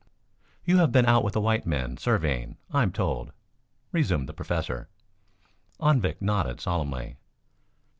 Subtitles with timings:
[0.65, 3.33] "You have been out with the white men surveying, I am told,"
[3.91, 4.89] resumed the Professor.
[5.79, 7.17] Anvik nodded solemnly.